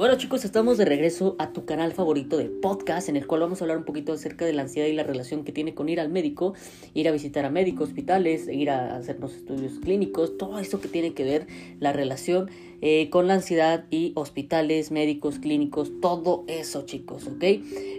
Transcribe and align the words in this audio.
Bueno 0.00 0.14
chicos, 0.14 0.46
estamos 0.46 0.78
de 0.78 0.86
regreso 0.86 1.36
a 1.38 1.52
tu 1.52 1.66
canal 1.66 1.92
favorito 1.92 2.38
de 2.38 2.46
podcast 2.46 3.10
en 3.10 3.16
el 3.16 3.26
cual 3.26 3.42
vamos 3.42 3.60
a 3.60 3.64
hablar 3.64 3.76
un 3.76 3.84
poquito 3.84 4.14
acerca 4.14 4.46
de 4.46 4.54
la 4.54 4.62
ansiedad 4.62 4.88
y 4.88 4.94
la 4.94 5.02
relación 5.02 5.44
que 5.44 5.52
tiene 5.52 5.74
con 5.74 5.90
ir 5.90 6.00
al 6.00 6.08
médico, 6.08 6.54
ir 6.94 7.06
a 7.06 7.12
visitar 7.12 7.44
a 7.44 7.50
médicos, 7.50 7.90
hospitales, 7.90 8.48
ir 8.48 8.70
a 8.70 8.96
hacernos 8.96 9.34
estudios 9.34 9.74
clínicos, 9.78 10.38
todo 10.38 10.58
eso 10.58 10.80
que 10.80 10.88
tiene 10.88 11.12
que 11.12 11.24
ver 11.24 11.46
la 11.80 11.92
relación 11.92 12.48
eh, 12.80 13.10
con 13.10 13.26
la 13.26 13.34
ansiedad 13.34 13.84
y 13.90 14.12
hospitales, 14.14 14.90
médicos, 14.90 15.38
clínicos, 15.38 15.92
todo 16.00 16.44
eso 16.46 16.86
chicos, 16.86 17.26
¿ok? 17.26 17.44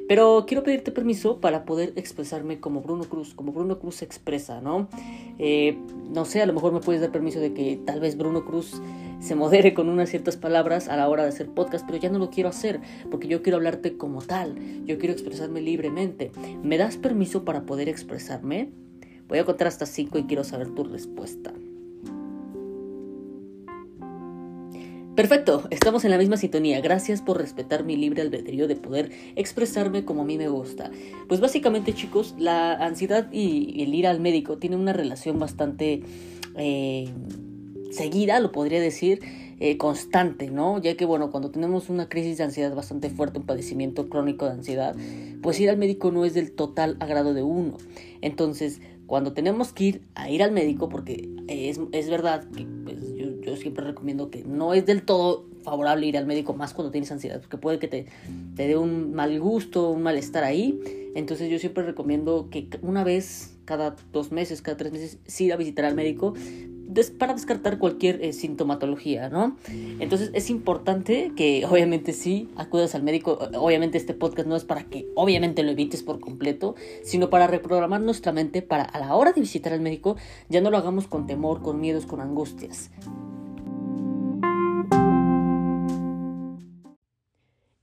Pero 0.07 0.45
quiero 0.47 0.63
pedirte 0.63 0.91
permiso 0.91 1.39
para 1.39 1.65
poder 1.65 1.93
expresarme 1.97 2.59
como 2.59 2.81
Bruno 2.81 3.03
Cruz, 3.03 3.35
como 3.35 3.51
Bruno 3.51 3.77
Cruz 3.77 4.01
expresa, 4.01 4.59
¿no? 4.59 4.89
Eh, 5.37 5.77
no 6.11 6.25
sé, 6.25 6.41
a 6.41 6.47
lo 6.47 6.53
mejor 6.53 6.73
me 6.73 6.79
puedes 6.79 6.99
dar 6.99 7.11
permiso 7.11 7.39
de 7.39 7.53
que 7.53 7.79
tal 7.85 7.99
vez 7.99 8.17
Bruno 8.17 8.43
Cruz 8.43 8.81
se 9.21 9.35
modere 9.35 9.73
con 9.73 9.87
unas 9.87 10.09
ciertas 10.09 10.35
palabras 10.35 10.89
a 10.89 10.97
la 10.97 11.07
hora 11.07 11.23
de 11.23 11.29
hacer 11.29 11.47
podcast, 11.47 11.85
pero 11.85 11.99
ya 11.99 12.09
no 12.09 12.19
lo 12.19 12.31
quiero 12.31 12.49
hacer 12.49 12.81
porque 13.09 13.27
yo 13.27 13.41
quiero 13.41 13.57
hablarte 13.57 13.95
como 13.95 14.21
tal, 14.21 14.55
yo 14.85 14.97
quiero 14.97 15.13
expresarme 15.13 15.61
libremente. 15.61 16.31
¿Me 16.63 16.77
das 16.77 16.97
permiso 16.97 17.45
para 17.45 17.65
poder 17.65 17.87
expresarme? 17.87 18.71
Voy 19.27 19.37
a 19.37 19.45
contar 19.45 19.67
hasta 19.67 19.85
5 19.85 20.17
y 20.17 20.23
quiero 20.23 20.43
saber 20.43 20.73
tu 20.73 20.83
respuesta. 20.83 21.53
Perfecto, 25.15 25.67
estamos 25.69 26.03
en 26.03 26.11
la 26.11 26.17
misma 26.17 26.37
sintonía. 26.37 26.81
Gracias 26.81 27.21
por 27.21 27.37
respetar 27.37 27.83
mi 27.83 27.97
libre 27.97 28.21
albedrío 28.21 28.67
de 28.67 28.75
poder 28.75 29.11
expresarme 29.35 30.03
como 30.03 30.23
a 30.23 30.25
mí 30.25 30.37
me 30.37 30.47
gusta. 30.47 30.89
Pues 31.27 31.39
básicamente 31.41 31.93
chicos, 31.93 32.33
la 32.39 32.73
ansiedad 32.73 33.31
y 33.31 33.83
el 33.83 33.93
ir 33.93 34.07
al 34.07 34.19
médico 34.19 34.57
tienen 34.57 34.79
una 34.79 34.93
relación 34.93 35.37
bastante... 35.37 36.01
Eh, 36.55 37.09
seguida, 37.91 38.39
lo 38.39 38.51
podría 38.51 38.79
decir, 38.79 39.19
eh, 39.59 39.77
constante, 39.77 40.49
¿no? 40.49 40.81
Ya 40.81 40.97
que, 40.97 41.05
bueno, 41.05 41.29
cuando 41.29 41.51
tenemos 41.51 41.89
una 41.89 42.09
crisis 42.09 42.37
de 42.37 42.45
ansiedad 42.45 42.73
bastante 42.73 43.09
fuerte, 43.09 43.39
un 43.39 43.45
padecimiento 43.45 44.09
crónico 44.09 44.45
de 44.45 44.53
ansiedad, 44.53 44.95
pues 45.41 45.59
ir 45.59 45.69
al 45.69 45.77
médico 45.77 46.11
no 46.11 46.25
es 46.25 46.33
del 46.33 46.51
total 46.51 46.97
agrado 46.99 47.33
de 47.33 47.43
uno. 47.43 47.77
Entonces, 48.21 48.81
cuando 49.11 49.33
tenemos 49.33 49.73
que 49.73 49.83
ir 49.83 50.01
a 50.15 50.29
ir 50.29 50.41
al 50.41 50.51
médico, 50.51 50.87
porque 50.89 51.29
es, 51.47 51.79
es 51.91 52.09
verdad 52.09 52.45
que 52.55 52.65
pues, 52.83 53.13
yo, 53.13 53.41
yo, 53.41 53.57
siempre 53.57 53.83
recomiendo 53.83 54.31
que 54.31 54.43
no 54.45 54.73
es 54.73 54.85
del 54.85 55.03
todo 55.03 55.45
favorable 55.63 56.07
ir 56.07 56.17
al 56.17 56.25
médico 56.25 56.53
más 56.53 56.73
cuando 56.73 56.91
tienes 56.91 57.11
ansiedad, 57.11 57.41
porque 57.41 57.57
puede 57.57 57.77
que 57.77 57.87
te, 57.87 58.05
te 58.55 58.67
dé 58.67 58.77
un 58.77 59.13
mal 59.13 59.37
gusto, 59.39 59.89
un 59.89 60.01
malestar 60.01 60.43
ahí. 60.43 60.79
Entonces 61.13 61.49
yo 61.49 61.59
siempre 61.59 61.83
recomiendo 61.83 62.49
que 62.49 62.69
una 62.81 63.03
vez 63.03 63.57
cada 63.65 63.95
dos 64.11 64.31
meses, 64.31 64.61
cada 64.61 64.77
tres 64.77 64.91
meses, 64.91 65.17
sí 65.27 65.45
ir 65.45 65.53
a 65.53 65.57
visitar 65.57 65.85
al 65.85 65.93
médico 65.95 66.33
para 67.17 67.33
descartar 67.33 67.77
cualquier 67.77 68.23
eh, 68.23 68.33
sintomatología, 68.33 69.29
¿no? 69.29 69.55
Entonces 69.99 70.29
es 70.33 70.49
importante 70.49 71.31
que 71.35 71.65
obviamente 71.65 72.13
sí 72.13 72.49
acudas 72.55 72.95
al 72.95 73.03
médico. 73.03 73.39
Obviamente 73.57 73.97
este 73.97 74.13
podcast 74.13 74.47
no 74.47 74.55
es 74.55 74.65
para 74.65 74.83
que 74.83 75.07
obviamente 75.15 75.63
lo 75.63 75.71
evites 75.71 76.03
por 76.03 76.19
completo, 76.19 76.75
sino 77.03 77.29
para 77.29 77.47
reprogramar 77.47 78.01
nuestra 78.01 78.31
mente 78.31 78.61
para 78.61 78.83
a 78.83 78.99
la 78.99 79.15
hora 79.15 79.31
de 79.31 79.41
visitar 79.41 79.73
al 79.73 79.81
médico 79.81 80.15
ya 80.49 80.61
no 80.61 80.69
lo 80.69 80.77
hagamos 80.77 81.07
con 81.07 81.27
temor, 81.27 81.61
con 81.61 81.79
miedos, 81.79 82.05
con 82.05 82.21
angustias. 82.21 82.91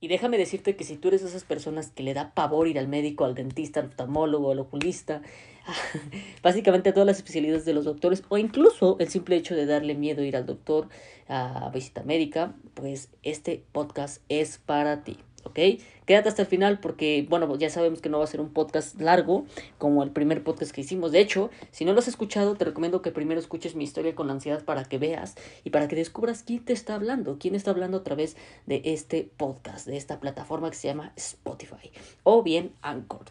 Déjame 0.08 0.38
decirte 0.38 0.74
que 0.74 0.84
si 0.84 0.96
tú 0.96 1.08
eres 1.08 1.22
de 1.22 1.28
esas 1.28 1.44
personas 1.44 1.90
que 1.90 2.02
le 2.02 2.14
da 2.14 2.32
pavor 2.34 2.66
ir 2.66 2.78
al 2.78 2.88
médico, 2.88 3.24
al 3.24 3.34
dentista, 3.34 3.80
al 3.80 3.86
oftalmólogo, 3.86 4.50
al 4.50 4.58
oculista, 4.58 5.22
básicamente 6.42 6.88
a 6.88 6.94
todas 6.94 7.06
las 7.06 7.18
especialidades 7.18 7.64
de 7.66 7.74
los 7.74 7.84
doctores, 7.84 8.22
o 8.28 8.38
incluso 8.38 8.96
el 9.00 9.08
simple 9.08 9.36
hecho 9.36 9.54
de 9.54 9.66
darle 9.66 9.94
miedo 9.94 10.22
ir 10.22 10.36
al 10.36 10.46
doctor 10.46 10.88
a 11.28 11.70
visita 11.74 12.02
médica, 12.02 12.54
pues 12.74 13.10
este 13.22 13.62
podcast 13.72 14.22
es 14.28 14.58
para 14.58 15.04
ti. 15.04 15.18
¿Ok? 15.44 15.58
Quédate 16.06 16.28
hasta 16.28 16.42
el 16.42 16.48
final 16.48 16.80
porque, 16.80 17.26
bueno, 17.28 17.54
ya 17.56 17.70
sabemos 17.70 18.00
que 18.00 18.08
no 18.08 18.18
va 18.18 18.24
a 18.24 18.28
ser 18.28 18.40
un 18.40 18.50
podcast 18.50 19.00
largo 19.00 19.44
como 19.78 20.02
el 20.02 20.10
primer 20.10 20.42
podcast 20.42 20.72
que 20.72 20.80
hicimos. 20.80 21.12
De 21.12 21.20
hecho, 21.20 21.50
si 21.70 21.84
no 21.84 21.92
lo 21.92 21.98
has 21.98 22.08
escuchado, 22.08 22.54
te 22.56 22.64
recomiendo 22.64 23.02
que 23.02 23.10
primero 23.10 23.40
escuches 23.40 23.74
mi 23.74 23.84
historia 23.84 24.14
con 24.14 24.26
la 24.26 24.32
ansiedad 24.32 24.64
para 24.64 24.84
que 24.84 24.98
veas 24.98 25.34
y 25.64 25.70
para 25.70 25.88
que 25.88 25.96
descubras 25.96 26.42
quién 26.42 26.64
te 26.64 26.72
está 26.72 26.94
hablando, 26.94 27.38
quién 27.38 27.54
está 27.54 27.70
hablando 27.70 27.98
a 27.98 28.04
través 28.04 28.36
de 28.66 28.82
este 28.84 29.30
podcast, 29.36 29.86
de 29.86 29.96
esta 29.96 30.20
plataforma 30.20 30.70
que 30.70 30.76
se 30.76 30.88
llama 30.88 31.12
Spotify 31.16 31.90
o 32.22 32.42
bien 32.42 32.72
Anchor. 32.82 33.26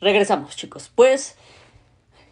Regresamos, 0.00 0.56
chicos. 0.56 0.90
Pues 0.94 1.36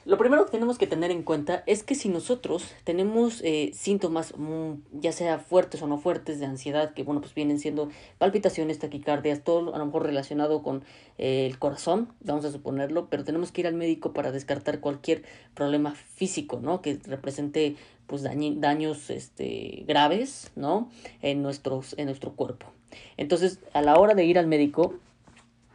lo 0.04 0.18
primero 0.18 0.44
que 0.44 0.52
tenemos 0.52 0.78
que 0.78 0.86
tener 0.86 1.10
en 1.10 1.22
cuenta 1.22 1.62
es 1.66 1.82
que 1.82 1.94
si 1.94 2.08
nosotros 2.08 2.64
tenemos 2.84 3.40
eh, 3.42 3.70
síntomas, 3.72 4.34
mm, 4.36 4.72
ya 4.92 5.12
sea 5.12 5.38
fuertes 5.38 5.80
o 5.82 5.86
no 5.86 5.98
fuertes, 5.98 6.40
de 6.40 6.46
ansiedad, 6.46 6.92
que 6.92 7.02
bueno, 7.02 7.20
pues 7.20 7.34
vienen 7.34 7.58
siendo 7.58 7.88
palpitaciones, 8.18 8.78
taquicardias, 8.78 9.42
todo 9.42 9.74
a 9.74 9.78
lo 9.78 9.86
mejor 9.86 10.04
relacionado 10.04 10.62
con 10.62 10.84
eh, 11.18 11.46
el 11.46 11.58
corazón, 11.58 12.12
vamos 12.20 12.44
a 12.44 12.52
suponerlo, 12.52 13.08
pero 13.08 13.24
tenemos 13.24 13.52
que 13.52 13.62
ir 13.62 13.66
al 13.66 13.74
médico 13.74 14.12
para 14.12 14.32
descartar 14.32 14.80
cualquier 14.80 15.22
problema 15.54 15.94
físico, 15.94 16.60
¿no? 16.62 16.82
Que 16.82 16.98
represente 17.06 17.76
pues 18.06 18.22
daños 18.22 19.10
este, 19.10 19.84
graves, 19.86 20.52
¿no? 20.56 20.90
En, 21.22 21.42
nuestros, 21.42 21.94
en 21.98 22.06
nuestro 22.06 22.32
cuerpo. 22.32 22.66
Entonces, 23.16 23.60
a 23.72 23.82
la 23.82 23.98
hora 23.98 24.14
de 24.14 24.24
ir 24.24 24.38
al 24.38 24.46
médico, 24.46 24.94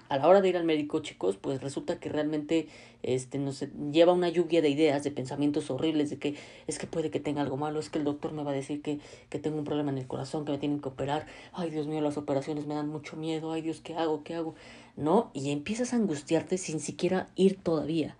a 0.09 0.18
la 0.18 0.28
hora 0.28 0.42
de 0.42 0.50
ir 0.50 0.58
al 0.58 0.66
médico, 0.66 1.00
chicos, 1.00 1.38
pues 1.38 1.62
resulta 1.62 2.00
que 2.00 2.09
realmente 2.09 2.68
este, 3.03 3.38
nos 3.38 3.64
lleva 3.92 4.12
una 4.12 4.30
lluvia 4.30 4.62
de 4.62 4.70
ideas, 4.70 5.03
de 5.03 5.12
pensamientos 5.12 5.70
horribles, 5.70 6.09
de 6.09 6.18
que 6.18 6.36
es 6.68 6.80
que 6.80 6.88
puede 6.88 7.09
que 7.12 7.20
tenga 7.20 7.42
algo 7.42 7.58
malo, 7.58 7.80
es 7.80 7.90
que 7.90 8.00
el 8.00 8.03
doctor 8.03 8.34
me 8.34 8.44
va 8.44 8.52
a 8.52 8.56
decir 8.56 8.81
que, 8.81 9.00
que 9.30 9.40
tengo 9.40 9.58
un 9.58 9.64
problema 9.64 9.92
en 9.92 10.00
el 10.00 10.08
corazón, 10.08 10.46
que 10.46 10.52
me 10.52 10.58
tienen 10.58 10.81
que 10.81 10.90
operar, 10.90 11.28
ay 11.53 11.70
Dios 11.70 11.88
mío, 11.88 12.02
las 12.02 12.18
operaciones 12.18 12.66
me 12.66 12.74
dan 12.74 12.90
mucho 12.90 13.16
miedo, 13.16 13.52
ay 13.52 13.62
Dios, 13.62 13.80
¿qué 13.81 13.96
hago? 13.96 14.24
¿Qué 14.24 14.36
hago? 14.36 14.56
¿No? 14.97 15.31
Y 15.34 15.52
empiezas 15.52 15.94
a 15.94 15.96
angustiarte 15.96 16.58
sin 16.58 16.80
siquiera 16.80 17.30
ir 17.36 17.58
todavía. 17.62 18.18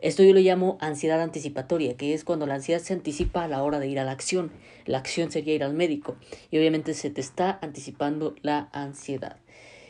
Esto 0.00 0.22
yo 0.22 0.32
lo 0.32 0.38
llamo 0.38 0.78
ansiedad 0.80 1.20
anticipatoria, 1.20 1.96
que 1.96 2.14
es 2.14 2.22
cuando 2.22 2.46
la 2.46 2.54
ansiedad 2.54 2.80
se 2.80 2.92
anticipa 2.92 3.42
a 3.42 3.48
la 3.48 3.64
hora 3.64 3.80
de 3.80 3.88
ir 3.88 3.98
a 3.98 4.04
la 4.04 4.12
acción. 4.12 4.52
La 4.86 4.98
acción 4.98 5.32
sería 5.32 5.54
ir 5.54 5.64
al 5.64 5.74
médico 5.74 6.16
y 6.52 6.58
obviamente 6.58 6.94
se 6.94 7.10
te 7.10 7.20
está 7.20 7.58
anticipando 7.62 8.36
la 8.42 8.68
ansiedad. 8.72 9.38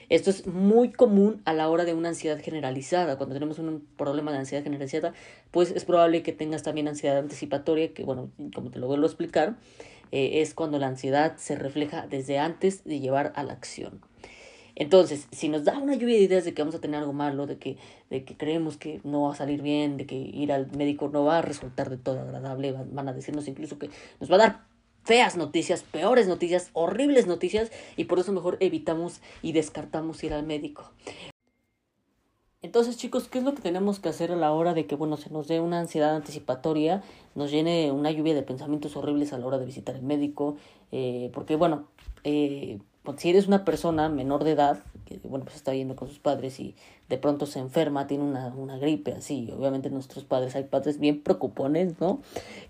Esto 0.08 0.30
es 0.30 0.46
muy 0.46 0.90
común 0.90 1.42
a 1.44 1.52
la 1.52 1.68
hora 1.68 1.84
de 1.84 1.92
una 1.92 2.08
ansiedad 2.08 2.40
generalizada. 2.40 3.18
Cuando 3.18 3.34
tenemos 3.34 3.58
un 3.58 3.86
problema 3.96 4.32
de 4.32 4.38
ansiedad 4.38 4.64
generalizada, 4.64 5.12
pues 5.50 5.70
es 5.70 5.84
probable 5.84 6.22
que 6.22 6.32
tengas 6.32 6.62
también 6.62 6.88
ansiedad 6.88 7.18
anticipatoria, 7.18 7.92
que 7.92 8.04
bueno, 8.04 8.30
como 8.54 8.70
te 8.70 8.78
lo 8.78 8.86
vuelvo 8.86 9.04
a 9.04 9.08
explicar, 9.08 9.56
eh, 10.10 10.40
es 10.40 10.54
cuando 10.54 10.78
la 10.78 10.86
ansiedad 10.86 11.36
se 11.36 11.56
refleja 11.56 12.06
desde 12.06 12.38
antes 12.38 12.84
de 12.84 13.00
llevar 13.00 13.32
a 13.36 13.42
la 13.42 13.52
acción. 13.52 14.00
Entonces, 14.76 15.26
si 15.32 15.48
nos 15.48 15.64
da 15.64 15.76
una 15.76 15.94
lluvia 15.94 16.14
de 16.14 16.22
ideas 16.22 16.44
de 16.44 16.54
que 16.54 16.62
vamos 16.62 16.76
a 16.76 16.80
tener 16.80 17.00
algo 17.00 17.12
malo, 17.12 17.46
de 17.46 17.58
que, 17.58 17.76
de 18.10 18.24
que 18.24 18.36
creemos 18.36 18.76
que 18.76 19.00
no 19.02 19.22
va 19.22 19.32
a 19.32 19.36
salir 19.36 19.60
bien, 19.60 19.96
de 19.96 20.06
que 20.06 20.14
ir 20.14 20.52
al 20.52 20.70
médico 20.70 21.10
no 21.12 21.24
va 21.24 21.38
a 21.38 21.42
resultar 21.42 21.90
de 21.90 21.96
todo 21.96 22.20
agradable, 22.20 22.72
van 22.92 23.08
a 23.08 23.12
decirnos 23.12 23.48
incluso 23.48 23.78
que 23.78 23.90
nos 24.20 24.30
va 24.30 24.36
a 24.36 24.38
dar 24.38 24.67
feas 25.08 25.38
noticias, 25.38 25.84
peores 25.84 26.28
noticias, 26.28 26.68
horribles 26.74 27.26
noticias 27.26 27.72
y 27.96 28.04
por 28.04 28.18
eso 28.18 28.30
mejor 28.30 28.58
evitamos 28.60 29.22
y 29.40 29.52
descartamos 29.52 30.22
ir 30.22 30.34
al 30.34 30.44
médico. 30.44 30.92
Entonces 32.60 32.98
chicos, 32.98 33.26
¿qué 33.26 33.38
es 33.38 33.44
lo 33.44 33.54
que 33.54 33.62
tenemos 33.62 34.00
que 34.00 34.10
hacer 34.10 34.32
a 34.32 34.36
la 34.36 34.52
hora 34.52 34.74
de 34.74 34.86
que, 34.86 34.96
bueno, 34.96 35.16
se 35.16 35.30
nos 35.30 35.48
dé 35.48 35.60
una 35.60 35.80
ansiedad 35.80 36.14
anticipatoria, 36.14 37.02
nos 37.34 37.50
llene 37.50 37.90
una 37.90 38.10
lluvia 38.10 38.34
de 38.34 38.42
pensamientos 38.42 38.96
horribles 38.96 39.32
a 39.32 39.38
la 39.38 39.46
hora 39.46 39.56
de 39.56 39.64
visitar 39.64 39.96
el 39.96 40.02
médico? 40.02 40.58
Eh, 40.92 41.30
porque, 41.32 41.56
bueno, 41.56 41.88
eh, 42.24 42.78
si 43.16 43.30
eres 43.30 43.46
una 43.46 43.64
persona 43.64 44.08
menor 44.08 44.44
de 44.44 44.52
edad, 44.52 44.82
que 45.06 45.18
bueno, 45.24 45.44
pues 45.44 45.56
está 45.56 45.74
yendo 45.74 45.96
con 45.96 46.08
sus 46.08 46.18
padres 46.18 46.60
y 46.60 46.74
de 47.08 47.16
pronto 47.16 47.46
se 47.46 47.58
enferma, 47.58 48.06
tiene 48.06 48.24
una, 48.24 48.48
una 48.48 48.76
gripe 48.78 49.12
así, 49.12 49.50
obviamente 49.56 49.88
nuestros 49.90 50.24
padres, 50.24 50.54
hay 50.56 50.64
padres 50.64 50.98
bien 50.98 51.22
preocupones, 51.22 52.00
¿no? 52.00 52.20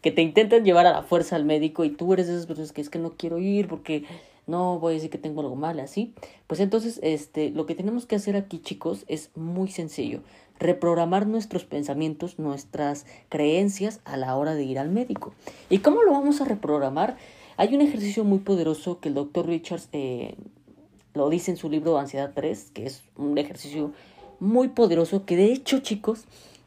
Que 0.01 0.13
te 0.13 0.23
intentan 0.23 0.65
llevar 0.65 0.87
a 0.87 0.93
la 0.93 1.03
fuerza 1.03 1.37
al 1.37 1.45
médico 1.45 1.85
y 1.85 1.91
tú 1.91 2.13
eres 2.13 2.29
de 2.29 2.35
esas 2.35 2.47
personas 2.47 2.73
que 2.73 2.81
es 2.81 2.91
que 2.91 2.99
no 2.99 3.15
quiero 3.17 3.39
ir 3.39 3.69
porque 3.69 4.05
no 4.49 4.79
voy 4.79 4.93
a 4.93 4.95
decir 4.95 5.11
que 5.11 5.19
tengo 5.19 5.43
algo 5.43 5.57
mal, 5.57 5.79
así. 5.79 6.15
Pues 6.47 6.59
entonces, 6.61 6.99
este, 7.03 7.51
lo 7.51 7.67
que 7.67 7.75
tenemos 7.75 8.07
que 8.07 8.17
hacer 8.17 8.35
aquí, 8.35 8.61
chicos, 8.61 9.05
es 9.07 9.31
muy 9.37 9.69
sencillo. 9.69 10.21
Reprogramar 10.59 11.27
nuestros 11.27 11.65
pensamientos, 11.65 12.39
nuestras 12.39 13.05
creencias 13.29 14.01
a 14.05 14.17
la 14.17 14.35
hora 14.37 14.55
de 14.55 14.65
ir 14.65 14.79
al 14.79 14.91
médico. 14.91 15.35
¿Y 15.69 15.79
cómo 15.79 16.03
lo 16.03 16.13
vamos 16.13 16.41
a 16.41 16.47
reprogramar? 16.47 17.17
Hay 17.61 17.75
un 17.75 17.81
ejercicio 17.81 18.23
muy 18.23 18.39
poderoso 18.39 19.01
que 19.01 19.09
el 19.09 19.17
doctor 19.17 19.49
Richards 19.49 19.89
eh, 19.91 20.37
lo 21.15 21.29
dice 21.29 21.51
en 21.51 21.57
su 21.57 21.69
libro 21.69 21.99
Ansiedad 21.99 22.31
3, 22.33 22.71
que 22.73 22.87
es 22.87 23.03
un 23.17 23.37
ejercicio 23.37 23.93
muy 24.39 24.69
poderoso, 24.69 25.25
que 25.27 25.35
de 25.35 25.53
hecho 25.53 25.81
chicos, 25.81 26.27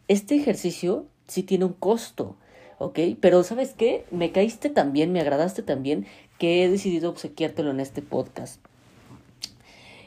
este 0.09 0.35
ejercicio 0.35 1.05
sí 1.27 1.43
tiene 1.43 1.63
un 1.63 1.71
costo, 1.71 2.35
¿ok? 2.77 2.99
Pero 3.21 3.41
¿sabes 3.43 3.73
qué? 3.73 4.03
Me 4.11 4.33
caíste 4.33 4.69
también, 4.69 5.13
me 5.13 5.21
agradaste 5.21 5.63
también, 5.63 6.07
que 6.37 6.65
he 6.65 6.69
decidido 6.69 7.09
obsequiártelo 7.09 7.71
en 7.71 7.79
este 7.79 8.01
podcast. 8.01 8.59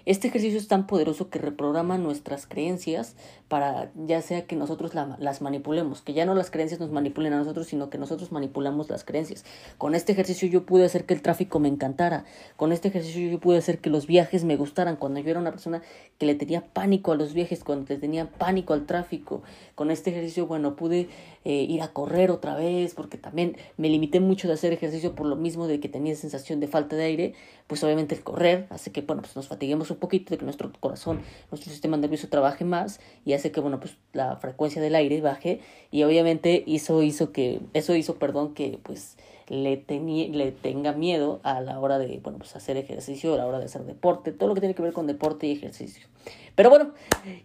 Este 0.07 0.29
ejercicio 0.29 0.59
es 0.59 0.69
tan 0.69 0.87
poderoso 0.87 1.31
que 1.31 1.39
reprograma 1.39 1.97
nuestras 1.97 2.47
creencias 2.47 3.17
para 3.49 3.91
ya 3.95 4.21
sea 4.21 4.47
que 4.47 4.55
nosotros 4.55 4.93
las 4.95 5.41
manipulemos, 5.41 6.03
que 6.03 6.13
ya 6.13 6.27
no 6.27 6.35
las 6.35 6.51
creencias 6.51 6.81
nos 6.81 6.91
manipulen 6.91 7.33
a 7.33 7.39
nosotros, 7.39 7.67
sino 7.67 7.89
que 7.89 7.97
nosotros 7.97 8.33
manipulamos 8.33 8.91
las 8.91 9.05
creencias. 9.05 9.45
Con 9.79 9.95
este 9.95 10.13
ejercicio 10.13 10.49
yo 10.49 10.67
pude 10.67 10.85
hacer 10.85 11.07
que 11.07 11.15
el 11.15 11.23
tráfico 11.23 11.59
me 11.59 11.69
encantara, 11.69 12.25
con 12.57 12.73
este 12.73 12.89
ejercicio 12.89 13.31
yo 13.31 13.41
pude 13.41 13.57
hacer 13.57 13.79
que 13.79 13.89
los 13.91 14.07
viajes 14.07 14.45
me 14.45 14.57
gustaran, 14.57 14.97
cuando 14.97 15.21
yo 15.21 15.31
era 15.31 15.41
una 15.41 15.53
persona 15.53 15.83
que 16.19 16.27
le 16.27 16.35
tenía 16.35 16.67
pánico 16.67 17.13
a 17.13 17.17
los 17.17 17.33
viajes, 17.33 17.65
cuando 17.65 17.87
le 17.89 17.99
tenía 17.99 18.29
pánico 18.29 18.75
al 18.75 18.87
tráfico, 18.87 19.43
con 19.75 19.91
este 19.91 20.11
ejercicio, 20.11 20.47
bueno, 20.47 20.77
pude 20.77 21.09
eh, 21.45 21.63
ir 21.63 21.81
a 21.81 21.89
correr 21.89 22.31
otra 22.31 22.57
vez, 22.57 22.95
porque 22.95 23.19
también 23.19 23.57
me 23.77 23.89
limité 23.89 24.21
mucho 24.21 24.49
de 24.49 24.55
hacer 24.55 24.73
ejercicio 24.73 25.15
por 25.15 25.27
lo 25.27 25.37
mismo 25.37 25.67
de 25.67 25.81
que 25.81 25.89
tenía 25.89 26.15
sensación 26.15 26.61
de 26.61 26.69
falta 26.69 26.97
de 26.97 27.05
aire, 27.05 27.35
pues 27.67 27.83
obviamente 27.85 28.15
el 28.15 28.23
correr 28.23 28.67
hace 28.71 28.93
que, 28.93 29.01
bueno, 29.01 29.23
pues 29.23 29.37
nos 29.37 29.49
fatiguemos 29.49 29.91
poquito, 29.97 30.31
de 30.31 30.39
que 30.39 30.45
nuestro 30.45 30.73
corazón, 30.81 31.21
nuestro 31.51 31.71
sistema 31.71 31.97
nervioso 31.97 32.29
trabaje 32.29 32.65
más 32.65 33.01
y 33.25 33.33
hace 33.33 33.53
que, 33.53 33.61
bueno, 33.61 33.81
pues 33.81 33.97
la 34.13 34.37
frecuencia 34.37 34.81
del 34.81 34.95
aire 34.95 35.21
baje 35.21 35.61
y 35.91 36.03
obviamente 36.03 36.63
hizo, 36.67 37.03
hizo 37.03 37.33
que, 37.33 37.61
eso 37.73 37.95
hizo, 37.95 38.17
perdón, 38.17 38.55
que 38.55 38.79
pues 38.83 39.17
le, 39.49 39.85
le 39.87 40.53
tenga 40.53 40.93
miedo 40.93 41.41
a 41.43 41.61
la 41.61 41.79
hora 41.79 41.99
de, 41.99 42.19
bueno, 42.23 42.39
pues 42.39 42.57
hacer 42.57 42.77
ejercicio, 42.77 43.35
a 43.35 43.37
la 43.37 43.47
hora 43.47 43.59
de 43.59 43.67
hacer 43.67 43.85
deporte, 43.85 44.33
todo 44.33 44.49
lo 44.49 44.55
que 44.55 44.61
tiene 44.61 44.75
que 44.75 44.83
ver 44.83 44.93
con 44.93 45.07
deporte 45.07 45.47
y 45.47 45.53
ejercicio. 45.53 46.07
Pero 46.55 46.71
bueno, 46.71 46.93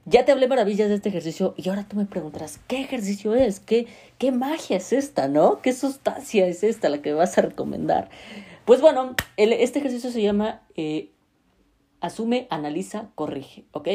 ya 0.06 0.24
te 0.24 0.32
hablé 0.32 0.48
maravillas 0.48 0.88
de 0.90 0.96
este 0.96 1.10
ejercicio 1.10 1.56
y 1.58 1.68
ahora 1.70 1.86
tú 1.88 1.98
me 1.98 2.06
preguntarás, 2.06 2.60
¿qué 2.68 2.82
ejercicio 2.82 3.34
es? 3.34 3.60
¿Qué, 3.60 3.88
qué 4.18 4.32
magia 4.32 4.78
es 4.78 4.94
esta, 4.94 5.28
no? 5.28 5.62
¿Qué 5.62 5.74
sustancia 5.74 6.46
es 6.48 6.64
esta 6.64 6.90
la 6.90 7.02
que 7.02 7.10
me 7.10 7.16
vas 7.16 7.38
a 7.38 7.42
recomendar? 7.42 8.10
Pues 8.66 8.82
bueno, 8.82 9.16
este 9.36 9.80
ejercicio 9.80 10.12
se 10.12 10.22
llama 10.22 10.62
eh, 10.76 11.10
Asume, 12.02 12.48
Analiza, 12.50 13.10
Corrige, 13.16 13.64
¿ok? 13.72 13.88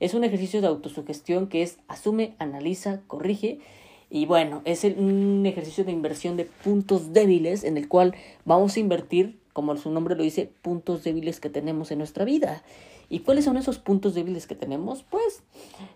Es 0.00 0.14
un 0.14 0.24
ejercicio 0.24 0.60
de 0.60 0.66
autosugestión 0.66 1.48
que 1.48 1.62
es 1.62 1.78
Asume, 1.88 2.34
Analiza, 2.38 3.02
Corrige. 3.06 3.60
Y 4.08 4.26
bueno, 4.26 4.62
es 4.64 4.82
un 4.84 5.44
ejercicio 5.46 5.84
de 5.84 5.92
inversión 5.92 6.36
de 6.36 6.46
puntos 6.46 7.12
débiles 7.12 7.64
en 7.64 7.76
el 7.76 7.86
cual 7.86 8.14
vamos 8.44 8.76
a 8.76 8.80
invertir, 8.80 9.38
como 9.52 9.76
su 9.76 9.90
nombre 9.90 10.16
lo 10.16 10.22
dice, 10.22 10.50
puntos 10.62 11.04
débiles 11.04 11.38
que 11.38 11.50
tenemos 11.50 11.90
en 11.90 11.98
nuestra 11.98 12.24
vida. 12.24 12.62
¿Y 13.08 13.20
cuáles 13.20 13.44
son 13.44 13.56
esos 13.56 13.78
puntos 13.78 14.14
débiles 14.14 14.46
que 14.46 14.54
tenemos? 14.54 15.02
Pues 15.02 15.42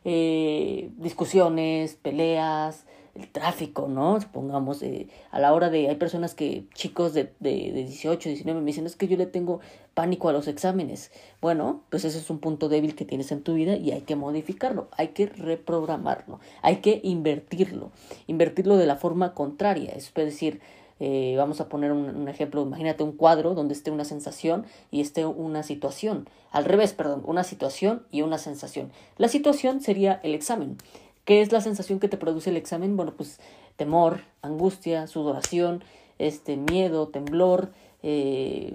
eh, 0.04 0.90
discusiones, 0.98 1.94
peleas, 1.94 2.86
el 3.14 3.28
tráfico, 3.28 3.88
¿no? 3.88 4.20
Supongamos, 4.20 4.82
eh, 4.82 5.08
a 5.30 5.38
la 5.38 5.52
hora 5.52 5.70
de, 5.70 5.88
hay 5.88 5.96
personas 5.96 6.34
que, 6.34 6.64
chicos 6.74 7.14
de, 7.14 7.32
de, 7.40 7.72
de 7.72 7.84
18, 7.84 8.28
19, 8.28 8.60
me 8.60 8.66
dicen, 8.66 8.86
es 8.86 8.96
que 8.96 9.08
yo 9.08 9.16
le 9.16 9.26
tengo 9.26 9.60
pánico 9.94 10.28
a 10.28 10.32
los 10.32 10.48
exámenes. 10.48 11.12
Bueno, 11.40 11.82
pues 11.90 12.04
ese 12.04 12.18
es 12.18 12.28
un 12.30 12.38
punto 12.38 12.68
débil 12.68 12.94
que 12.94 13.04
tienes 13.04 13.30
en 13.32 13.42
tu 13.42 13.54
vida 13.54 13.76
y 13.76 13.92
hay 13.92 14.02
que 14.02 14.16
modificarlo, 14.16 14.88
hay 14.96 15.08
que 15.08 15.26
reprogramarlo, 15.26 16.40
hay 16.62 16.76
que 16.76 17.00
invertirlo, 17.04 17.92
invertirlo 18.26 18.76
de 18.76 18.86
la 18.86 18.96
forma 18.96 19.34
contraria, 19.34 19.92
es 19.92 20.12
decir, 20.14 20.60
eh, 21.00 21.34
vamos 21.36 21.60
a 21.60 21.68
poner 21.68 21.92
un, 21.92 22.16
un, 22.16 22.28
ejemplo, 22.28 22.62
imagínate 22.62 23.02
un 23.02 23.12
cuadro 23.12 23.54
donde 23.54 23.74
esté 23.74 23.90
una 23.90 24.04
sensación 24.04 24.64
y 24.90 25.00
esté 25.00 25.26
una 25.26 25.62
situación. 25.62 26.28
Al 26.52 26.64
revés, 26.64 26.92
perdón, 26.92 27.22
una 27.26 27.42
situación 27.42 28.06
y 28.12 28.22
una 28.22 28.38
sensación. 28.38 28.92
La 29.18 29.26
situación 29.26 29.80
sería 29.80 30.20
el 30.22 30.34
examen. 30.34 30.78
¿Qué 31.24 31.40
es 31.40 31.52
la 31.52 31.60
sensación 31.60 32.00
que 32.00 32.08
te 32.08 32.16
produce 32.16 32.50
el 32.50 32.56
examen? 32.56 32.96
Bueno, 32.96 33.14
pues 33.16 33.40
temor, 33.76 34.20
angustia, 34.42 35.06
sudoración, 35.06 35.82
este, 36.18 36.56
miedo, 36.56 37.08
temblor, 37.08 37.72
eh, 38.02 38.74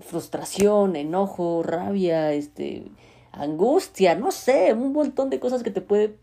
frustración, 0.00 0.96
enojo, 0.96 1.62
rabia, 1.62 2.32
este, 2.32 2.84
angustia, 3.32 4.14
no 4.14 4.30
sé, 4.30 4.74
un 4.74 4.92
montón 4.92 5.30
de 5.30 5.40
cosas 5.40 5.62
que 5.62 5.70
te 5.70 5.80
puede, 5.80 6.16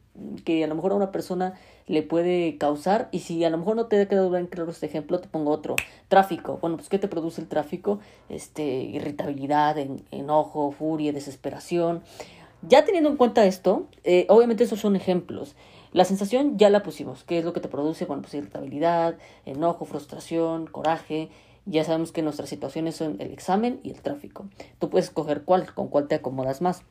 que 0.43 0.63
a 0.63 0.67
lo 0.67 0.75
mejor 0.75 0.91
a 0.91 0.95
una 0.95 1.11
persona 1.11 1.55
le 1.87 2.01
puede 2.01 2.57
causar 2.57 3.09
y 3.11 3.19
si 3.19 3.43
a 3.43 3.49
lo 3.49 3.57
mejor 3.57 3.75
no 3.75 3.87
te 3.87 4.01
ha 4.01 4.07
quedado 4.07 4.29
bien 4.29 4.47
claro 4.47 4.71
este 4.71 4.85
ejemplo, 4.85 5.19
te 5.19 5.27
pongo 5.27 5.51
otro. 5.51 5.75
Tráfico. 6.07 6.57
Bueno, 6.61 6.77
pues 6.77 6.89
¿qué 6.89 6.99
te 6.99 7.07
produce 7.07 7.41
el 7.41 7.47
tráfico? 7.47 7.99
Este, 8.29 8.63
irritabilidad, 8.63 9.77
enojo, 10.11 10.71
furia, 10.71 11.11
desesperación. 11.13 12.03
Ya 12.61 12.83
teniendo 12.85 13.09
en 13.09 13.17
cuenta 13.17 13.45
esto, 13.45 13.87
eh, 14.03 14.25
obviamente 14.29 14.63
esos 14.63 14.79
son 14.79 14.95
ejemplos. 14.95 15.55
La 15.95 16.03
sensación 16.03 16.57
ya 16.57 16.69
la 16.69 16.83
pusimos. 16.83 17.23
¿Qué 17.23 17.37
es 17.39 17.45
lo 17.45 17.53
que 17.53 17.61
te 17.61 17.67
produce? 17.67 18.05
Bueno, 18.05 18.21
pues 18.21 18.33
irritabilidad, 18.33 19.17
enojo, 19.45 19.85
frustración, 19.85 20.67
coraje. 20.67 21.29
Ya 21.65 21.83
sabemos 21.83 22.11
que 22.11 22.21
nuestras 22.21 22.49
situaciones 22.49 22.95
son 22.95 23.15
el 23.19 23.31
examen 23.31 23.79
y 23.81 23.91
el 23.91 24.01
tráfico. 24.01 24.45
Tú 24.79 24.89
puedes 24.89 25.05
escoger 25.05 25.43
cuál, 25.43 25.73
con 25.73 25.87
cuál 25.87 26.07
te 26.07 26.15
acomodas 26.15 26.61
más. 26.61 26.83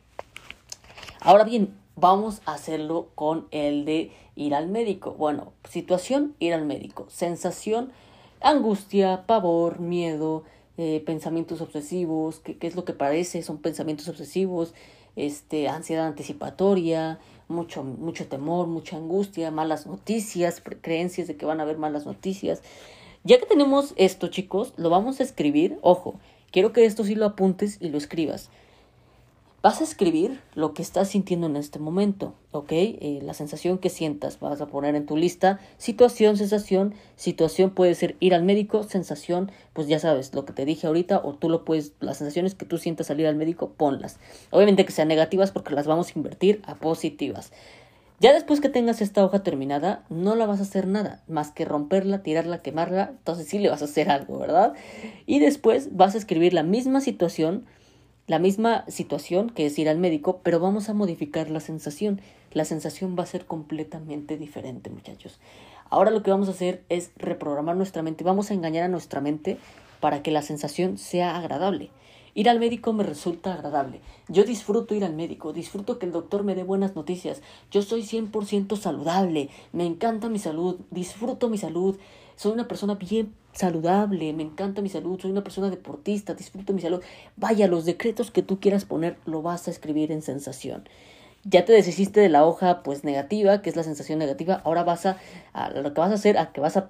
Ahora 1.21 1.45
bien, 1.45 1.75
vamos 1.97 2.41
a 2.47 2.55
hacerlo 2.55 3.09
con 3.15 3.47
el 3.51 3.85
de 3.85 4.11
ir 4.37 4.55
al 4.55 4.69
médico. 4.69 5.13
Bueno, 5.13 5.53
situación, 5.69 6.35
ir 6.39 6.55
al 6.55 6.65
médico. 6.65 7.07
Sensación, 7.11 7.93
angustia, 8.41 9.25
pavor, 9.27 9.81
miedo, 9.81 10.45
eh, 10.79 11.03
pensamientos 11.05 11.61
obsesivos. 11.61 12.41
¿Qué, 12.41 12.57
¿Qué 12.57 12.67
es 12.67 12.75
lo 12.75 12.85
que 12.85 12.95
parece? 12.95 13.43
Son 13.43 13.59
pensamientos 13.59 14.09
obsesivos 14.09 14.73
este, 15.17 15.69
ansiedad 15.69 16.07
anticipatoria, 16.07 17.19
mucho, 17.49 17.83
mucho 17.83 18.27
temor, 18.27 18.67
mucha 18.67 18.97
angustia, 18.97 19.51
malas 19.51 19.87
noticias, 19.87 20.63
creencias 20.81 21.27
de 21.27 21.37
que 21.37 21.47
van 21.47 21.61
a 21.61 21.65
haber 21.65 21.79
malas 21.79 22.07
noticias. 22.07 22.63
Ya 23.23 23.39
que 23.39 23.47
tenemos 23.47 23.95
esto, 23.97 24.29
chicos, 24.29 24.75
lo 24.77 24.91
vamos 24.91 25.21
a 25.21 25.23
escribir. 25.23 25.79
Ojo, 25.83 26.15
quiero 26.51 26.73
que 26.73 26.85
esto 26.85 27.05
sí 27.05 27.15
lo 27.15 27.27
apuntes 27.27 27.79
y 27.81 27.89
lo 27.89 27.99
escribas. 27.99 28.51
Vas 29.65 29.81
a 29.81 29.85
escribir 29.85 30.43
lo 30.55 30.75
que 30.75 30.83
estás 30.83 31.09
sintiendo 31.09 31.47
en 31.47 31.57
este 31.57 31.79
momento, 31.79 32.35
¿ok? 32.51 32.71
Eh, 32.71 33.21
la 33.23 33.33
sensación 33.33 33.79
que 33.79 33.89
sientas, 33.89 34.39
vas 34.39 34.61
a 34.61 34.67
poner 34.67 34.95
en 34.95 35.07
tu 35.07 35.17
lista 35.17 35.59
situación, 35.79 36.37
sensación. 36.37 36.93
Situación 37.17 37.71
puede 37.71 37.95
ser 37.95 38.15
ir 38.21 38.35
al 38.35 38.45
médico, 38.45 38.83
sensación, 38.83 39.51
pues 39.73 39.89
ya 39.89 39.99
sabes 39.99 40.35
lo 40.35 40.45
que 40.45 40.53
te 40.53 40.67
dije 40.67 40.87
ahorita, 40.87 41.23
o 41.25 41.33
tú 41.33 41.49
lo 41.49 41.65
puedes, 41.65 41.95
las 42.01 42.19
sensaciones 42.19 42.55
que 42.55 42.67
tú 42.67 42.77
sientas 42.77 43.11
al 43.11 43.21
ir 43.21 43.27
al 43.27 43.37
médico, 43.37 43.71
ponlas. 43.71 44.19
Obviamente 44.51 44.85
que 44.85 44.93
sean 44.93 45.09
negativas 45.09 45.51
porque 45.51 45.73
las 45.73 45.87
vamos 45.87 46.09
a 46.09 46.13
invertir 46.15 46.61
a 46.67 46.75
positivas. 46.75 47.51
Ya 48.21 48.35
después 48.35 48.61
que 48.61 48.69
tengas 48.69 49.01
esta 49.01 49.25
hoja 49.25 49.43
terminada, 49.43 50.05
no 50.11 50.35
la 50.35 50.45
vas 50.45 50.59
a 50.59 50.65
hacer 50.65 50.87
nada, 50.87 51.23
más 51.27 51.53
que 51.53 51.65
romperla, 51.65 52.23
tirarla, 52.23 52.61
quemarla, 52.61 53.15
entonces 53.17 53.49
sí 53.49 53.59
le 53.59 53.71
vas 53.71 53.81
a 53.81 53.87
hacer 53.87 54.11
algo, 54.11 54.39
¿verdad? 54.39 54.75
Y 55.25 55.39
después 55.39 55.97
vas 55.97 56.15
a 56.15 56.19
escribir 56.19 56.53
la 56.53 56.65
misma 56.65 57.01
situación 57.01 57.65
la 58.27 58.39
misma 58.39 58.85
situación 58.89 59.51
que 59.51 59.67
es 59.67 59.79
ir 59.79 59.89
al 59.89 59.99
médico, 59.99 60.41
pero 60.43 60.61
vamos 60.61 60.89
a 60.89 60.95
modificar 60.95 61.51
la 61.51 61.61
sensación. 61.61 62.21
La 62.53 62.65
sensación 62.65 63.17
va 63.19 63.25
a 63.25 63.27
ser 63.27 63.45
completamente 63.45 64.39
diferente, 64.39 64.89
muchachos. 64.89 65.39
Ahora 65.91 66.11
lo 66.11 66.23
que 66.23 66.31
vamos 66.31 66.49
a 66.49 66.53
hacer 66.53 66.83
es 66.89 67.11
reprogramar 67.17 67.77
nuestra 67.77 68.03
mente. 68.03 68.25
Vamos 68.25 68.51
a 68.51 68.55
engañar 68.55 68.85
a 68.85 68.89
nuestra 68.89 69.21
mente 69.21 69.59
para 70.01 70.23
que 70.23 70.31
la 70.31 70.43
sensación 70.43 70.97
sea 70.97 71.37
agradable. 71.37 71.91
Ir 72.37 72.49
al 72.49 72.59
médico 72.59 72.93
me 72.93 73.05
resulta 73.05 73.55
agradable. 73.55 74.01
Yo 74.29 74.43
disfruto 74.43 74.95
ir 74.95 75.05
al 75.05 75.15
médico, 75.15 75.53
disfruto 75.53 75.99
que 75.99 76.07
el 76.07 76.13
doctor 76.13 76.43
me 76.43 76.57
dé 76.57 76.65
buenas 76.65 76.97
noticias. 76.97 77.43
Yo 77.71 77.81
soy 77.83 78.03
100% 78.03 78.77
saludable, 78.77 79.51
me 79.73 79.87
encanta 79.87 80.29
mi 80.29 80.41
salud, 80.41 80.81
disfruto 80.91 81.49
mi 81.49 81.59
salud. 81.59 81.97
Soy 82.37 82.53
una 82.53 82.69
persona 82.69 82.95
bien 82.95 83.35
saludable, 83.53 84.33
me 84.33 84.43
encanta 84.43 84.83
mi 84.83 84.89
salud, 84.89 85.21
soy 85.21 85.31
una 85.31 85.45
persona 85.45 85.71
deportista, 85.71 86.35
disfruto 86.35 86.73
mi 86.73 86.81
salud. 86.81 87.03
Vaya, 87.37 87.69
los 87.69 87.85
decretos 87.85 88.31
que 88.31 88.43
tú 88.43 88.59
quieras 88.61 88.85
poner 88.85 89.17
lo 89.25 89.43
vas 89.43 89.69
a 89.69 89.71
escribir 89.71 90.11
en 90.13 90.23
sensación. 90.23 90.89
Ya 91.45 91.65
te 91.65 91.73
deshiciste 91.73 92.21
de 92.21 92.29
la 92.29 92.45
hoja 92.45 92.83
pues 92.83 93.05
negativa, 93.05 93.63
que 93.63 93.71
es 93.71 93.77
la 93.77 93.83
sensación 93.83 94.19
negativa, 94.19 94.63
ahora 94.65 94.83
vas 94.83 95.07
a, 95.07 95.19
lo 95.75 95.93
que 95.95 96.01
vas 96.01 96.11
a 96.11 96.15
hacer, 96.15 96.39
a 96.39 96.53
que 96.53 96.61
vas 96.61 96.77
a 96.77 96.89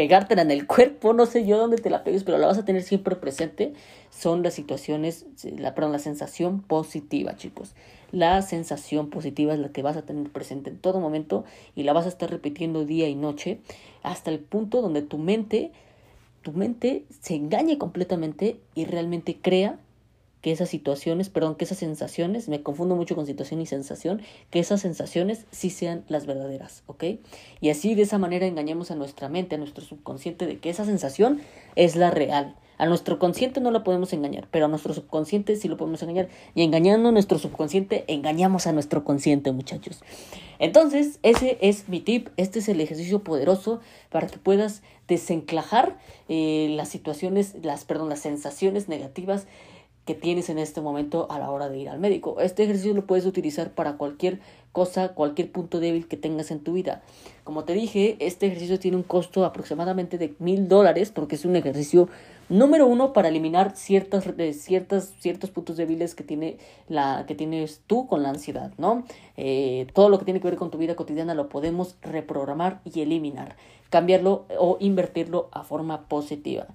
pegártela 0.00 0.40
en 0.40 0.50
el 0.50 0.66
cuerpo, 0.66 1.12
no 1.12 1.26
sé 1.26 1.44
yo 1.44 1.58
dónde 1.58 1.76
te 1.76 1.90
la 1.90 2.04
pegues, 2.04 2.24
pero 2.24 2.38
la 2.38 2.46
vas 2.46 2.56
a 2.56 2.64
tener 2.64 2.82
siempre 2.82 3.16
presente, 3.16 3.74
son 4.08 4.42
las 4.42 4.54
situaciones, 4.54 5.26
la, 5.58 5.74
perdón, 5.74 5.92
la 5.92 5.98
sensación 5.98 6.62
positiva, 6.62 7.36
chicos. 7.36 7.74
La 8.10 8.40
sensación 8.40 9.10
positiva 9.10 9.52
es 9.52 9.58
la 9.58 9.72
que 9.72 9.82
vas 9.82 9.98
a 9.98 10.02
tener 10.06 10.30
presente 10.30 10.70
en 10.70 10.78
todo 10.78 11.00
momento 11.00 11.44
y 11.76 11.82
la 11.82 11.92
vas 11.92 12.06
a 12.06 12.08
estar 12.08 12.30
repitiendo 12.30 12.86
día 12.86 13.10
y 13.10 13.14
noche 13.14 13.60
hasta 14.02 14.30
el 14.30 14.38
punto 14.38 14.80
donde 14.80 15.02
tu 15.02 15.18
mente 15.18 15.70
tu 16.40 16.52
mente 16.52 17.04
se 17.20 17.34
engañe 17.34 17.76
completamente 17.76 18.58
y 18.74 18.86
realmente 18.86 19.36
crea 19.36 19.78
que 20.40 20.52
esas 20.52 20.68
situaciones, 20.68 21.28
perdón, 21.28 21.54
que 21.54 21.64
esas 21.64 21.78
sensaciones, 21.78 22.48
me 22.48 22.62
confundo 22.62 22.96
mucho 22.96 23.14
con 23.14 23.26
situación 23.26 23.60
y 23.60 23.66
sensación, 23.66 24.22
que 24.50 24.60
esas 24.60 24.80
sensaciones 24.80 25.46
sí 25.50 25.70
sean 25.70 26.04
las 26.08 26.26
verdaderas, 26.26 26.82
¿ok? 26.86 27.04
Y 27.60 27.70
así 27.70 27.94
de 27.94 28.02
esa 28.02 28.18
manera 28.18 28.46
engañamos 28.46 28.90
a 28.90 28.94
nuestra 28.94 29.28
mente, 29.28 29.56
a 29.56 29.58
nuestro 29.58 29.84
subconsciente 29.84 30.46
de 30.46 30.58
que 30.58 30.70
esa 30.70 30.84
sensación 30.84 31.40
es 31.76 31.96
la 31.96 32.10
real. 32.10 32.56
A 32.80 32.86
nuestro 32.86 33.18
consciente 33.18 33.60
no 33.60 33.70
la 33.70 33.84
podemos 33.84 34.14
engañar, 34.14 34.48
pero 34.50 34.64
a 34.64 34.68
nuestro 34.68 34.94
subconsciente 34.94 35.54
sí 35.56 35.68
lo 35.68 35.76
podemos 35.76 36.02
engañar. 36.02 36.30
Y 36.54 36.62
engañando 36.62 37.10
a 37.10 37.12
nuestro 37.12 37.38
subconsciente, 37.38 38.06
engañamos 38.08 38.66
a 38.66 38.72
nuestro 38.72 39.04
consciente, 39.04 39.52
muchachos. 39.52 40.00
Entonces, 40.58 41.18
ese 41.22 41.58
es 41.60 41.90
mi 41.90 42.00
tip. 42.00 42.30
Este 42.38 42.60
es 42.60 42.70
el 42.70 42.80
ejercicio 42.80 43.22
poderoso 43.22 43.80
para 44.08 44.28
que 44.28 44.38
puedas 44.38 44.80
desenclajar 45.08 45.98
eh, 46.30 46.72
las 46.74 46.88
situaciones, 46.88 47.54
las, 47.62 47.84
perdón, 47.84 48.08
las 48.08 48.20
sensaciones 48.20 48.88
negativas 48.88 49.46
que 50.04 50.14
tienes 50.14 50.48
en 50.48 50.58
este 50.58 50.80
momento 50.80 51.26
a 51.30 51.38
la 51.38 51.50
hora 51.50 51.68
de 51.68 51.78
ir 51.78 51.88
al 51.88 52.00
médico. 52.00 52.40
Este 52.40 52.64
ejercicio 52.64 52.94
lo 52.94 53.06
puedes 53.06 53.26
utilizar 53.26 53.72
para 53.72 53.96
cualquier 53.96 54.40
cosa, 54.72 55.10
cualquier 55.10 55.50
punto 55.50 55.80
débil 55.80 56.08
que 56.08 56.16
tengas 56.16 56.50
en 56.50 56.60
tu 56.60 56.72
vida. 56.72 57.02
Como 57.44 57.64
te 57.64 57.72
dije, 57.72 58.16
este 58.20 58.46
ejercicio 58.46 58.78
tiene 58.78 58.96
un 58.96 59.02
costo 59.02 59.44
aproximadamente 59.44 60.18
de 60.18 60.34
mil 60.38 60.68
dólares 60.68 61.10
porque 61.10 61.34
es 61.34 61.44
un 61.44 61.56
ejercicio 61.56 62.08
número 62.48 62.86
uno 62.86 63.12
para 63.12 63.28
eliminar 63.28 63.76
ciertas, 63.76 64.24
ciertas, 64.52 65.12
ciertos 65.18 65.50
puntos 65.50 65.76
débiles 65.76 66.14
que, 66.14 66.24
tiene 66.24 66.58
la, 66.88 67.24
que 67.26 67.34
tienes 67.34 67.80
tú 67.86 68.06
con 68.06 68.22
la 68.22 68.30
ansiedad, 68.30 68.72
¿no? 68.78 69.04
Eh, 69.36 69.86
todo 69.94 70.08
lo 70.08 70.18
que 70.18 70.24
tiene 70.24 70.40
que 70.40 70.48
ver 70.48 70.56
con 70.56 70.70
tu 70.70 70.78
vida 70.78 70.96
cotidiana 70.96 71.34
lo 71.34 71.48
podemos 71.48 71.96
reprogramar 72.02 72.80
y 72.84 73.00
eliminar, 73.00 73.56
cambiarlo 73.90 74.44
o 74.58 74.76
invertirlo 74.80 75.48
a 75.52 75.62
forma 75.62 76.08
positiva. 76.08 76.66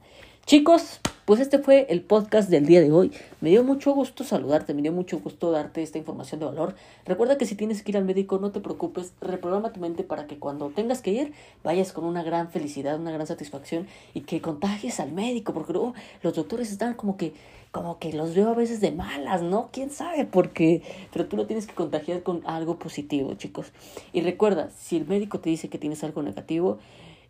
Chicos, 0.46 1.00
pues 1.26 1.40
este 1.40 1.58
fue 1.58 1.88
el 1.90 2.02
podcast 2.02 2.52
del 2.52 2.68
día 2.68 2.80
de 2.80 2.92
hoy. 2.92 3.12
Me 3.42 3.50
dio 3.50 3.64
mucho 3.64 3.94
gusto 3.94 4.24
saludarte, 4.24 4.76
me 4.76 4.84
dio 4.84 4.92
mucho 4.92 5.18
gusto 5.18 5.50
darte 5.50 5.82
esta 5.82 5.98
información 5.98 6.40
de 6.40 6.46
valor. 6.46 6.76
Recuerda 7.04 7.40
que 7.40 7.48
si 7.48 7.56
tienes 7.56 7.82
que 7.82 7.92
ir 7.92 7.98
al 7.98 8.06
médico, 8.06 8.38
no 8.38 8.52
te 8.52 8.60
preocupes, 8.60 9.14
reprograma 9.22 9.74
tu 9.74 9.80
mente 9.80 10.04
para 10.04 10.28
que 10.28 10.38
cuando 10.38 10.70
tengas 10.70 11.02
que 11.02 11.14
ir, 11.14 11.34
vayas 11.64 11.94
con 11.94 12.04
una 12.06 12.22
gran 12.22 12.52
felicidad, 12.52 13.00
una 13.00 13.10
gran 13.10 13.26
satisfacción 13.26 13.88
y 14.14 14.22
que 14.22 14.40
contagies 14.40 15.00
al 15.00 15.14
médico, 15.14 15.52
porque 15.52 15.74
luego 15.74 15.96
los 16.22 16.36
doctores 16.36 16.72
están 16.72 16.94
como 16.94 17.18
que 17.18 17.34
como 17.72 17.98
que 17.98 18.14
los 18.14 18.36
veo 18.36 18.50
a 18.50 18.54
veces 18.54 18.82
de 18.82 18.92
malas, 18.92 19.42
¿no? 19.42 19.70
¿Quién 19.74 19.90
sabe 19.90 20.26
por 20.26 20.52
qué? 20.52 20.84
Pero 21.12 21.26
tú 21.26 21.38
lo 21.38 21.48
tienes 21.48 21.66
que 21.66 21.74
contagiar 21.74 22.22
con 22.22 22.44
algo 22.46 22.78
positivo, 22.78 23.34
chicos. 23.34 23.74
Y 24.14 24.22
recuerda, 24.22 24.70
si 24.78 24.96
el 24.96 25.08
médico 25.08 25.40
te 25.40 25.50
dice 25.50 25.70
que 25.70 25.80
tienes 25.80 26.04
algo 26.04 26.22
negativo, 26.22 26.78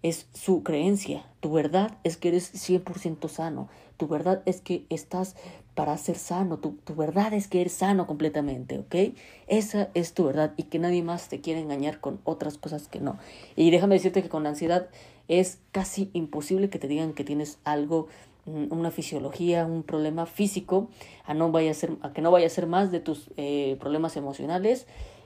es 0.06 0.28
su 0.34 0.62
creencia. 0.62 1.26
Tu 1.40 1.52
verdad 1.52 1.98
es 2.04 2.16
que 2.16 2.28
eres 2.28 2.54
100% 2.54 3.28
sano. 3.28 3.70
Tu 3.98 4.08
verdad 4.08 4.44
es 4.46 4.62
que 4.62 4.86
estás 4.90 5.36
para 5.74 5.98
ser 5.98 6.16
sano. 6.16 6.60
Tu, 6.60 6.74
tu, 6.84 6.94
verdad 6.94 7.34
es 7.34 7.48
que 7.48 7.60
eres 7.60 7.74
sano 7.74 8.06
completamente, 8.06 8.78
¿ok? 8.78 9.16
Esa 9.48 9.90
es 9.96 10.14
tu 10.14 10.26
verdad 10.26 10.54
y 10.58 10.64
que 10.64 10.78
nadie 10.78 11.02
más 11.02 11.28
te 11.28 11.42
quiere 11.42 11.60
engañar 11.60 12.02
con 12.02 12.20
otras 12.24 12.60
cosas 12.60 12.88
que 12.88 13.00
no. 13.00 13.18
Y 13.56 13.72
déjame 13.72 13.96
decirte 13.96 14.22
que 14.22 14.30
con 14.30 14.44
la 14.44 14.50
ansiedad 14.50 14.90
es 15.28 15.58
casi 15.72 16.12
imposible 16.14 16.70
que 16.70 16.78
te 16.78 16.88
digan 16.88 17.14
que 17.14 17.24
tienes 17.24 17.58
algo 17.64 18.08
mm, 18.46 18.66
una 18.70 18.92
fisiología, 18.92 19.66
un 19.66 19.82
problema 19.82 20.28
físico, 20.28 20.88
a, 21.26 21.34
no 21.34 21.52
vaya 21.52 21.72
a, 21.72 21.74
ser, 21.74 21.94
a 22.04 22.14
que 22.14 22.22
no 22.22 22.30
vaya 22.30 22.46
a 22.46 22.52
ser 22.52 22.68
más 22.68 22.92
de 22.92 23.00
tus 23.00 23.32
eh, 23.38 23.76
problemas 23.80 24.18
emocionales 24.18 24.86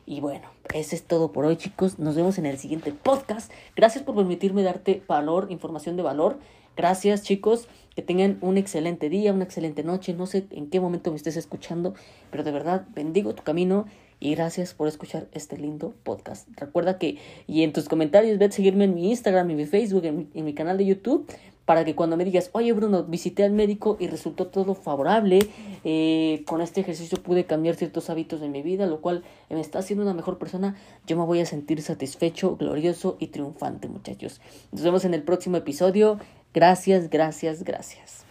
y 0.10 0.22
bueno, 0.22 0.48
eso 0.74 0.96
es 0.96 1.04
todo 1.04 1.32
por 1.32 1.46
hoy 1.46 1.56
chicos. 1.56 2.00
Nos 2.00 2.16
vemos 2.16 2.40
en 2.40 2.48
el 2.48 2.58
siguiente 2.58 2.92
podcast. 2.92 3.52
Gracias 3.76 4.04
por 4.04 4.16
permitirme 4.16 4.64
darte 4.64 5.04
valor, 5.08 5.46
información 5.52 5.98
de 5.98 6.02
valor. 6.02 6.40
Gracias 6.76 7.22
chicos. 7.22 7.68
Que 7.96 8.02
tengan 8.02 8.40
un 8.42 8.58
excelente 8.58 9.08
día, 9.08 9.32
una 9.34 9.44
excelente 9.44 9.84
noche. 9.84 10.16
No 10.16 10.26
sé 10.26 10.48
en 10.50 10.72
qué 10.72 10.80
momento 10.80 11.12
me 11.12 11.18
estés 11.18 11.38
escuchando, 11.38 11.94
pero 12.32 12.44
de 12.44 12.52
verdad 12.52 12.88
bendigo 12.96 13.36
tu 13.36 13.44
camino 13.44 13.86
y 14.20 14.34
gracias 14.34 14.74
por 14.74 14.88
escuchar 14.88 15.28
este 15.32 15.58
lindo 15.58 15.94
podcast. 16.02 16.48
Recuerda 16.56 16.98
que, 16.98 17.20
y 17.46 17.62
en 17.62 17.72
tus 17.72 17.88
comentarios, 17.88 18.40
ve 18.40 18.46
a 18.46 18.52
seguirme 18.52 18.86
en 18.86 18.96
mi 18.96 19.12
Instagram, 19.12 19.52
en 19.52 19.58
mi 19.58 19.66
Facebook, 19.66 20.06
en 20.06 20.18
mi, 20.18 20.28
en 20.34 20.44
mi 20.44 20.56
canal 20.56 20.80
de 20.80 20.88
YouTube 20.88 21.28
para 21.70 21.86
que 21.86 21.94
cuando 21.94 22.18
me 22.18 22.26
digas, 22.26 22.50
oye 22.54 22.74
Bruno, 22.74 23.04
visité 23.04 23.44
al 23.44 23.52
médico 23.52 23.96
y 24.00 24.08
resultó 24.08 24.48
todo 24.48 24.74
favorable, 24.74 25.38
eh, 25.84 26.42
con 26.48 26.62
este 26.62 26.82
ejercicio 26.82 27.22
pude 27.22 27.46
cambiar 27.46 27.76
ciertos 27.76 28.10
hábitos 28.10 28.42
de 28.42 28.50
mi 28.50 28.64
vida, 28.64 28.88
lo 28.88 29.02
cual 29.02 29.24
me 29.52 29.62
está 29.62 29.78
haciendo 29.78 30.04
una 30.04 30.16
mejor 30.16 30.40
persona, 30.40 30.76
yo 31.06 31.16
me 31.16 31.26
voy 31.26 31.42
a 31.42 31.46
sentir 31.46 31.80
satisfecho, 31.84 32.56
glorioso 32.56 33.18
y 33.20 33.28
triunfante 33.28 33.88
muchachos. 33.88 34.42
Nos 34.72 34.82
vemos 34.82 35.06
en 35.06 35.14
el 35.14 35.22
próximo 35.22 35.58
episodio. 35.58 36.18
Gracias, 36.56 37.08
gracias, 37.12 37.62
gracias. 37.62 38.29